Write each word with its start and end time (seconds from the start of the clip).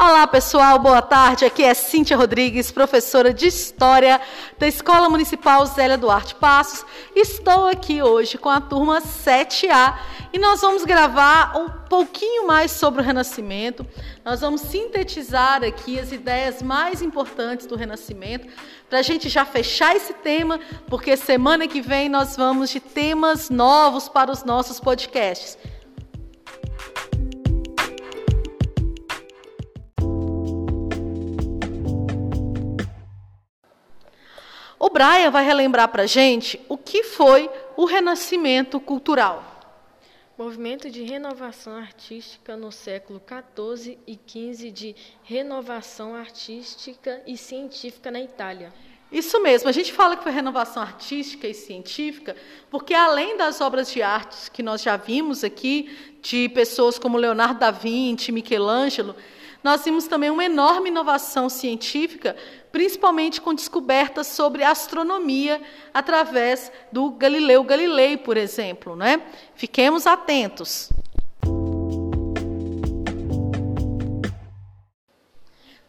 Olá, 0.00 0.28
pessoal, 0.28 0.78
boa 0.78 1.02
tarde. 1.02 1.44
Aqui 1.44 1.64
é 1.64 1.74
Cíntia 1.74 2.16
Rodrigues, 2.16 2.70
professora 2.70 3.34
de 3.34 3.48
História 3.48 4.20
da 4.56 4.68
Escola 4.68 5.10
Municipal 5.10 5.66
Zélia 5.66 5.98
Duarte 5.98 6.36
Passos. 6.36 6.86
Estou 7.16 7.66
aqui 7.66 8.00
hoje 8.00 8.38
com 8.38 8.48
a 8.48 8.60
turma 8.60 9.00
7A 9.00 9.98
e 10.32 10.38
nós 10.38 10.60
vamos 10.60 10.84
gravar 10.84 11.58
um 11.58 11.68
pouquinho 11.88 12.46
mais 12.46 12.70
sobre 12.70 13.00
o 13.00 13.04
Renascimento. 13.04 13.84
Nós 14.24 14.40
vamos 14.40 14.60
sintetizar 14.60 15.64
aqui 15.64 15.98
as 15.98 16.12
ideias 16.12 16.62
mais 16.62 17.02
importantes 17.02 17.66
do 17.66 17.74
Renascimento 17.74 18.46
para 18.88 19.00
a 19.00 19.02
gente 19.02 19.28
já 19.28 19.44
fechar 19.44 19.96
esse 19.96 20.14
tema, 20.14 20.60
porque 20.86 21.16
semana 21.16 21.66
que 21.66 21.80
vem 21.80 22.08
nós 22.08 22.36
vamos 22.36 22.70
de 22.70 22.78
temas 22.78 23.50
novos 23.50 24.08
para 24.08 24.30
os 24.30 24.44
nossos 24.44 24.78
podcasts. 24.78 25.58
O 34.88 34.90
Brian 34.90 35.30
vai 35.30 35.44
relembrar 35.44 35.88
para 35.88 36.04
a 36.04 36.06
gente 36.06 36.58
o 36.66 36.78
que 36.78 37.04
foi 37.04 37.50
o 37.76 37.84
renascimento 37.84 38.80
cultural. 38.80 39.44
Movimento 40.38 40.88
de 40.88 41.02
renovação 41.02 41.76
artística 41.76 42.56
no 42.56 42.72
século 42.72 43.20
XIV 43.20 43.98
e 44.06 44.18
XV 44.26 44.70
de 44.70 44.96
renovação 45.22 46.14
artística 46.14 47.20
e 47.26 47.36
científica 47.36 48.10
na 48.10 48.18
Itália. 48.18 48.72
Isso 49.12 49.38
mesmo, 49.42 49.68
a 49.68 49.72
gente 49.72 49.92
fala 49.92 50.16
que 50.16 50.22
foi 50.22 50.32
renovação 50.32 50.82
artística 50.82 51.46
e 51.46 51.52
científica, 51.52 52.34
porque 52.70 52.94
além 52.94 53.36
das 53.36 53.60
obras 53.60 53.92
de 53.92 54.00
arte 54.00 54.50
que 54.50 54.62
nós 54.62 54.80
já 54.80 54.96
vimos 54.96 55.44
aqui, 55.44 56.16
de 56.22 56.48
pessoas 56.48 56.98
como 56.98 57.18
Leonardo 57.18 57.60
da 57.60 57.70
Vinci, 57.70 58.32
Michelangelo, 58.32 59.14
nós 59.62 59.84
vimos 59.84 60.06
também 60.06 60.30
uma 60.30 60.44
enorme 60.44 60.88
inovação 60.88 61.48
científica, 61.48 62.36
principalmente 62.70 63.40
com 63.40 63.54
descobertas 63.54 64.28
sobre 64.28 64.62
astronomia 64.62 65.60
através 65.92 66.70
do 66.92 67.10
Galileu 67.10 67.64
Galilei, 67.64 68.16
por 68.16 68.36
exemplo. 68.36 68.94
Né? 68.94 69.20
Fiquemos 69.54 70.06
atentos. 70.06 70.90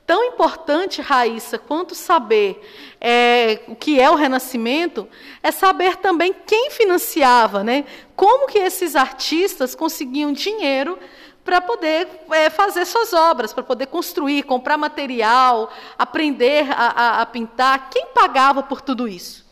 Tão 0.09 0.23
importante, 0.23 1.03
Raíssa, 1.03 1.59
quanto 1.59 1.93
saber 1.93 2.59
é, 2.99 3.59
o 3.67 3.75
que 3.75 3.99
é 3.99 4.09
o 4.09 4.15
Renascimento, 4.15 5.07
é 5.43 5.51
saber 5.51 5.97
também 5.97 6.33
quem 6.47 6.71
financiava, 6.71 7.63
né? 7.63 7.85
como 8.15 8.47
que 8.47 8.57
esses 8.57 8.95
artistas 8.95 9.75
conseguiam 9.75 10.33
dinheiro 10.33 10.97
para 11.43 11.61
poder 11.61 12.07
é, 12.31 12.49
fazer 12.49 12.85
suas 12.85 13.13
obras, 13.13 13.53
para 13.53 13.63
poder 13.63 13.87
construir, 13.87 14.43
comprar 14.43 14.77
material, 14.77 15.71
aprender 15.97 16.71
a, 16.71 16.87
a, 16.87 17.21
a 17.21 17.25
pintar. 17.25 17.89
Quem 17.89 18.07
pagava 18.07 18.61
por 18.61 18.81
tudo 18.81 19.07
isso? 19.07 19.47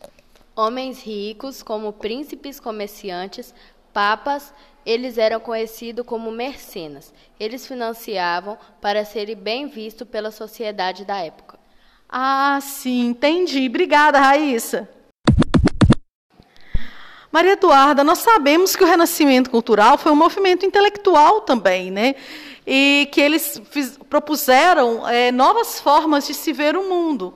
Homens 0.54 1.02
ricos, 1.02 1.62
como 1.62 1.92
príncipes 1.92 2.58
comerciantes, 2.58 3.54
papas, 3.92 4.52
eles 4.84 5.18
eram 5.18 5.38
conhecidos 5.38 6.06
como 6.06 6.30
mercenas. 6.30 7.12
Eles 7.38 7.66
financiavam 7.66 8.56
para 8.80 9.04
serem 9.04 9.36
bem 9.36 9.66
vistos 9.66 10.08
pela 10.08 10.30
sociedade 10.30 11.04
da 11.04 11.18
época. 11.18 11.58
Ah, 12.08 12.58
sim, 12.62 13.08
entendi. 13.08 13.66
Obrigada, 13.68 14.18
Raíssa. 14.18 14.88
Maria 17.38 17.52
Eduarda, 17.52 18.02
nós 18.02 18.18
sabemos 18.18 18.74
que 18.74 18.82
o 18.82 18.86
renascimento 18.86 19.48
cultural 19.48 19.96
foi 19.96 20.10
um 20.10 20.16
movimento 20.16 20.66
intelectual 20.66 21.42
também, 21.42 21.88
né? 21.88 22.16
E 22.66 23.08
que 23.12 23.20
eles 23.20 23.62
fiz, 23.70 23.96
propuseram 24.10 25.08
é, 25.08 25.30
novas 25.30 25.78
formas 25.78 26.26
de 26.26 26.34
se 26.34 26.52
ver 26.52 26.76
o 26.76 26.88
mundo. 26.88 27.32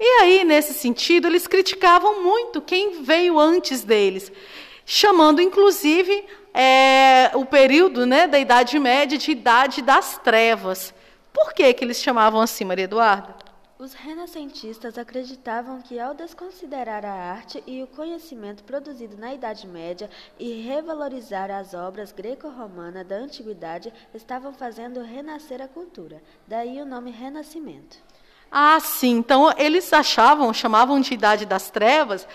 E 0.00 0.20
aí, 0.20 0.44
nesse 0.44 0.74
sentido, 0.74 1.28
eles 1.28 1.46
criticavam 1.46 2.24
muito 2.24 2.60
quem 2.60 3.04
veio 3.04 3.38
antes 3.38 3.84
deles, 3.84 4.32
chamando, 4.84 5.40
inclusive, 5.40 6.24
é, 6.52 7.30
o 7.34 7.44
período 7.44 8.04
né, 8.04 8.26
da 8.26 8.40
Idade 8.40 8.76
Média 8.80 9.16
de 9.16 9.30
Idade 9.30 9.80
das 9.80 10.18
Trevas. 10.18 10.92
Por 11.32 11.54
que, 11.54 11.72
que 11.72 11.84
eles 11.84 12.02
chamavam 12.02 12.40
assim, 12.40 12.64
Maria 12.64 12.86
Eduarda? 12.86 13.45
Os 13.78 13.92
renascentistas 13.92 14.96
acreditavam 14.96 15.82
que, 15.82 16.00
ao 16.00 16.14
desconsiderar 16.14 17.04
a 17.04 17.12
arte 17.12 17.62
e 17.66 17.82
o 17.82 17.86
conhecimento 17.86 18.64
produzido 18.64 19.18
na 19.18 19.34
Idade 19.34 19.66
Média 19.66 20.08
e 20.38 20.62
revalorizar 20.62 21.50
as 21.50 21.74
obras 21.74 22.10
greco-romanas 22.10 23.06
da 23.06 23.16
antiguidade, 23.16 23.92
estavam 24.14 24.54
fazendo 24.54 25.02
renascer 25.02 25.60
a 25.60 25.68
cultura. 25.68 26.22
Daí 26.48 26.80
o 26.80 26.86
nome 26.86 27.10
Renascimento. 27.10 27.98
Ah, 28.50 28.80
sim. 28.80 29.18
Então 29.18 29.52
eles 29.58 29.92
achavam, 29.92 30.54
chamavam 30.54 30.98
de 30.98 31.12
Idade 31.12 31.44
das 31.44 31.68
Trevas, 31.68 32.26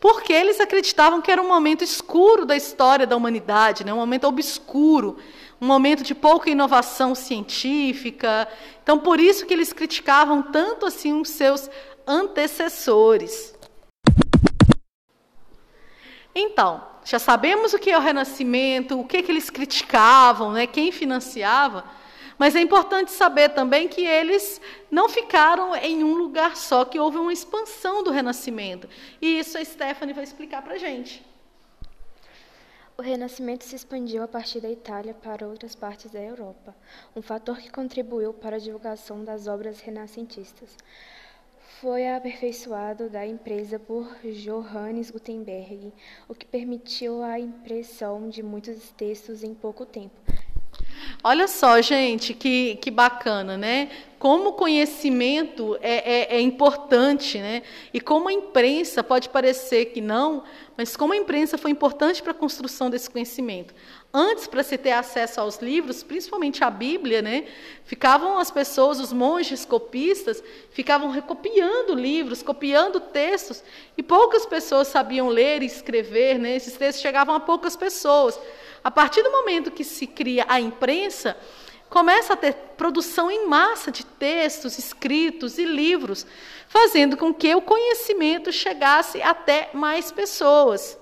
porque 0.00 0.32
eles 0.32 0.60
acreditavam 0.60 1.20
que 1.20 1.30
era 1.30 1.42
um 1.42 1.48
momento 1.48 1.84
escuro 1.84 2.46
da 2.46 2.56
história 2.56 3.06
da 3.06 3.16
humanidade, 3.16 3.84
né? 3.84 3.92
um 3.92 3.98
momento 3.98 4.26
obscuro 4.26 5.18
um 5.60 5.66
momento 5.66 6.02
de 6.02 6.14
pouca 6.14 6.50
inovação 6.50 7.14
científica. 7.14 8.48
Então, 8.82 8.98
por 8.98 9.18
isso 9.20 9.46
que 9.46 9.54
eles 9.54 9.72
criticavam 9.72 10.42
tanto 10.42 10.86
assim 10.86 11.20
os 11.20 11.30
seus 11.30 11.70
antecessores. 12.06 13.54
Então, 16.34 16.84
já 17.04 17.18
sabemos 17.18 17.72
o 17.72 17.78
que 17.78 17.90
é 17.90 17.96
o 17.96 18.00
Renascimento, 18.00 19.00
o 19.00 19.06
que, 19.06 19.22
que 19.22 19.32
eles 19.32 19.48
criticavam, 19.48 20.52
né, 20.52 20.66
quem 20.66 20.92
financiava, 20.92 21.84
mas 22.38 22.54
é 22.54 22.60
importante 22.60 23.10
saber 23.10 23.50
também 23.50 23.88
que 23.88 24.04
eles 24.04 24.60
não 24.90 25.08
ficaram 25.08 25.74
em 25.74 26.04
um 26.04 26.14
lugar 26.14 26.56
só, 26.56 26.84
que 26.84 26.98
houve 26.98 27.16
uma 27.16 27.32
expansão 27.32 28.02
do 28.02 28.10
Renascimento. 28.10 28.86
E 29.22 29.38
isso 29.38 29.56
a 29.56 29.64
Stephanie 29.64 30.12
vai 30.12 30.24
explicar 30.24 30.60
para 30.60 30.74
a 30.74 30.78
gente. 30.78 31.24
O 32.98 33.02
Renascimento 33.02 33.62
se 33.62 33.76
expandiu 33.76 34.22
a 34.22 34.28
partir 34.28 34.58
da 34.58 34.70
Itália 34.70 35.12
para 35.12 35.46
outras 35.46 35.74
partes 35.74 36.10
da 36.10 36.18
Europa, 36.18 36.74
um 37.14 37.20
fator 37.20 37.58
que 37.58 37.70
contribuiu 37.70 38.32
para 38.32 38.56
a 38.56 38.58
divulgação 38.58 39.22
das 39.22 39.46
obras 39.46 39.80
renascentistas. 39.80 40.74
Foi 41.78 42.08
aperfeiçoado 42.08 43.10
da 43.10 43.26
empresa 43.26 43.78
por 43.78 44.16
Johannes 44.24 45.10
Gutenberg, 45.10 45.92
o 46.26 46.34
que 46.34 46.46
permitiu 46.46 47.22
a 47.22 47.38
impressão 47.38 48.30
de 48.30 48.42
muitos 48.42 48.90
textos 48.92 49.42
em 49.42 49.52
pouco 49.52 49.84
tempo, 49.84 50.18
Olha 51.22 51.48
só, 51.48 51.80
gente, 51.80 52.34
que, 52.34 52.76
que 52.76 52.90
bacana, 52.90 53.56
né? 53.56 53.90
Como 54.18 54.50
o 54.50 54.52
conhecimento 54.52 55.76
é, 55.80 56.34
é, 56.34 56.36
é, 56.36 56.40
importante, 56.40 57.38
né? 57.38 57.62
E 57.92 58.00
como 58.00 58.28
a 58.28 58.32
imprensa 58.32 59.02
pode 59.02 59.28
parecer 59.28 59.86
que 59.86 60.00
não, 60.00 60.44
mas 60.76 60.96
como 60.96 61.12
a 61.12 61.16
imprensa 61.16 61.58
foi 61.58 61.70
importante 61.70 62.22
para 62.22 62.30
a 62.30 62.34
construção 62.34 62.88
desse 62.88 63.10
conhecimento. 63.10 63.74
Antes, 64.12 64.46
para 64.46 64.62
se 64.62 64.78
ter 64.78 64.92
acesso 64.92 65.40
aos 65.40 65.58
livros, 65.58 66.02
principalmente 66.02 66.62
a 66.62 66.70
Bíblia, 66.70 67.20
né? 67.20 67.44
Ficavam 67.84 68.38
as 68.38 68.50
pessoas, 68.50 69.00
os 69.00 69.12
monges 69.12 69.64
copistas, 69.64 70.42
ficavam 70.70 71.10
recopiando 71.10 71.94
livros, 71.94 72.42
copiando 72.42 73.00
textos, 73.00 73.62
e 73.98 74.02
poucas 74.02 74.46
pessoas 74.46 74.88
sabiam 74.88 75.28
ler 75.28 75.62
e 75.62 75.66
escrever, 75.66 76.38
né? 76.38 76.56
Esses 76.56 76.76
textos 76.76 77.02
chegavam 77.02 77.34
a 77.34 77.40
poucas 77.40 77.76
pessoas. 77.76 78.38
A 78.86 78.90
partir 78.92 79.20
do 79.24 79.32
momento 79.32 79.72
que 79.72 79.82
se 79.82 80.06
cria 80.06 80.44
a 80.46 80.60
imprensa, 80.60 81.36
começa 81.90 82.34
a 82.34 82.36
ter 82.36 82.54
produção 82.76 83.28
em 83.28 83.44
massa 83.44 83.90
de 83.90 84.06
textos 84.06 84.78
escritos 84.78 85.58
e 85.58 85.64
livros, 85.64 86.24
fazendo 86.68 87.16
com 87.16 87.34
que 87.34 87.52
o 87.52 87.60
conhecimento 87.60 88.52
chegasse 88.52 89.20
até 89.20 89.70
mais 89.74 90.12
pessoas. 90.12 90.96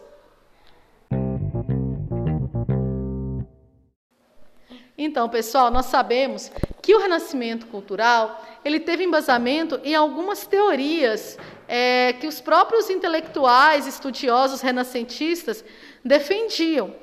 Então, 4.97 5.29
pessoal, 5.29 5.71
nós 5.71 5.85
sabemos 5.85 6.51
que 6.81 6.95
o 6.95 6.99
renascimento 6.99 7.67
cultural 7.67 8.43
ele 8.65 8.81
teve 8.81 9.05
embasamento 9.05 9.79
em 9.85 9.95
algumas 9.95 10.47
teorias 10.47 11.37
é, 11.69 12.15
que 12.15 12.27
os 12.27 12.41
próprios 12.41 12.89
intelectuais, 12.89 13.87
estudiosos 13.87 14.63
renascentistas 14.63 15.63
defendiam. 16.03 16.95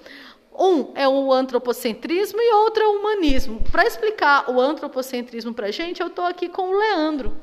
Um 0.54 0.92
é 0.96 1.08
o 1.08 1.32
antropocentrismo 1.32 2.40
e 2.42 2.54
outro 2.54 2.84
é 2.84 2.88
o 2.88 3.00
humanismo. 3.00 3.62
Para 3.72 3.86
explicar 3.86 4.50
o 4.50 4.60
antropocentrismo 4.60 5.54
para 5.54 5.68
a 5.68 5.72
gente, 5.72 6.02
eu 6.02 6.08
estou 6.08 6.26
aqui 6.26 6.50
com 6.50 6.70
o 6.70 6.78
Leandro. 6.78 7.38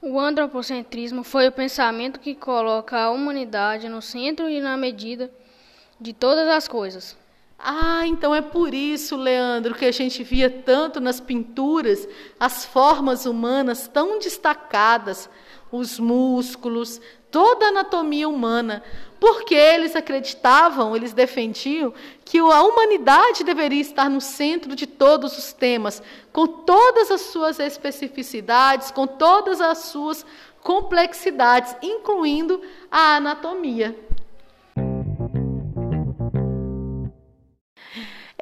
O 0.00 0.18
antropocentrismo 0.18 1.22
foi 1.22 1.48
o 1.48 1.52
pensamento 1.52 2.20
que 2.20 2.34
coloca 2.34 2.98
a 2.98 3.10
humanidade 3.10 3.88
no 3.88 4.00
centro 4.00 4.48
e 4.48 4.60
na 4.60 4.76
medida 4.76 5.30
de 6.00 6.14
todas 6.14 6.48
as 6.48 6.66
coisas. 6.66 7.19
Ah, 7.62 8.06
então 8.06 8.34
é 8.34 8.40
por 8.40 8.72
isso, 8.72 9.16
Leandro, 9.16 9.74
que 9.74 9.84
a 9.84 9.92
gente 9.92 10.22
via 10.22 10.48
tanto 10.48 10.98
nas 10.98 11.20
pinturas 11.20 12.08
as 12.38 12.64
formas 12.64 13.26
humanas 13.26 13.86
tão 13.86 14.18
destacadas, 14.18 15.28
os 15.70 15.98
músculos, 15.98 17.02
toda 17.30 17.66
a 17.66 17.68
anatomia 17.68 18.26
humana, 18.26 18.82
porque 19.20 19.54
eles 19.54 19.94
acreditavam, 19.94 20.96
eles 20.96 21.12
defendiam 21.12 21.92
que 22.24 22.38
a 22.38 22.62
humanidade 22.62 23.44
deveria 23.44 23.82
estar 23.82 24.08
no 24.08 24.22
centro 24.22 24.74
de 24.74 24.86
todos 24.86 25.36
os 25.36 25.52
temas, 25.52 26.02
com 26.32 26.46
todas 26.46 27.10
as 27.10 27.20
suas 27.20 27.60
especificidades, 27.60 28.90
com 28.90 29.06
todas 29.06 29.60
as 29.60 29.78
suas 29.78 30.24
complexidades, 30.62 31.76
incluindo 31.82 32.62
a 32.90 33.16
anatomia. 33.16 33.94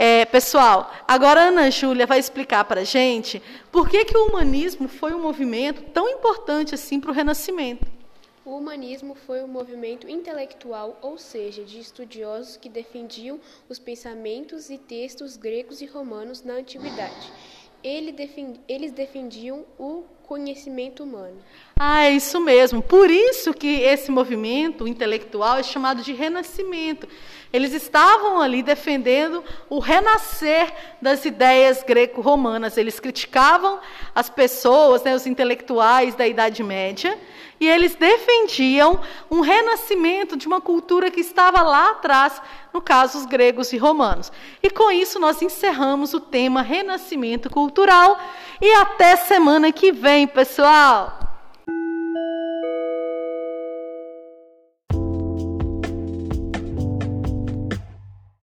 É, 0.00 0.24
pessoal, 0.24 0.92
agora 1.08 1.40
a 1.40 1.44
Ana 1.48 1.72
Júlia 1.72 2.06
vai 2.06 2.20
explicar 2.20 2.64
para 2.66 2.82
a 2.82 2.84
gente 2.84 3.42
por 3.72 3.88
que, 3.88 4.04
que 4.04 4.16
o 4.16 4.26
humanismo 4.26 4.86
foi 4.86 5.12
um 5.12 5.20
movimento 5.20 5.82
tão 5.90 6.08
importante 6.08 6.72
assim 6.72 7.00
para 7.00 7.10
o 7.10 7.12
Renascimento. 7.12 7.84
O 8.44 8.56
humanismo 8.56 9.16
foi 9.16 9.42
um 9.42 9.48
movimento 9.48 10.08
intelectual, 10.08 10.96
ou 11.02 11.18
seja, 11.18 11.64
de 11.64 11.80
estudiosos 11.80 12.56
que 12.56 12.68
defendiam 12.68 13.40
os 13.68 13.80
pensamentos 13.80 14.70
e 14.70 14.78
textos 14.78 15.36
gregos 15.36 15.80
e 15.80 15.86
romanos 15.86 16.44
na 16.44 16.54
antiguidade. 16.54 17.32
Eles 17.82 18.92
defendiam 18.92 19.64
o 19.78 20.04
conhecimento 20.28 21.02
humano. 21.02 21.36
Ah, 21.74 22.04
é 22.04 22.10
isso 22.10 22.38
mesmo. 22.38 22.82
Por 22.82 23.08
isso 23.10 23.54
que 23.54 23.80
esse 23.80 24.10
movimento 24.10 24.86
intelectual 24.86 25.56
é 25.56 25.62
chamado 25.62 26.02
de 26.02 26.12
renascimento. 26.12 27.08
Eles 27.50 27.72
estavam 27.72 28.40
ali 28.40 28.62
defendendo 28.62 29.42
o 29.70 29.78
renascer 29.78 30.70
das 31.00 31.24
ideias 31.24 31.82
greco-romanas. 31.82 32.76
Eles 32.76 33.00
criticavam 33.00 33.80
as 34.14 34.28
pessoas, 34.28 35.02
né, 35.02 35.14
os 35.14 35.26
intelectuais 35.26 36.14
da 36.14 36.26
Idade 36.26 36.62
Média, 36.62 37.18
e 37.60 37.68
eles 37.68 37.94
defendiam 37.94 39.00
um 39.30 39.40
renascimento 39.40 40.36
de 40.36 40.46
uma 40.46 40.60
cultura 40.60 41.10
que 41.10 41.20
estava 41.20 41.62
lá 41.62 41.90
atrás, 41.90 42.40
no 42.72 42.80
caso, 42.80 43.18
os 43.18 43.26
gregos 43.26 43.72
e 43.72 43.76
romanos. 43.76 44.30
E 44.62 44.70
com 44.70 44.90
isso 44.90 45.18
nós 45.18 45.42
encerramos 45.42 46.14
o 46.14 46.20
tema 46.20 46.62
renascimento 46.62 47.50
cultural. 47.50 48.18
E 48.60 48.72
até 48.74 49.16
semana 49.16 49.72
que 49.72 49.90
vem, 49.90 50.26
pessoal! 50.26 51.17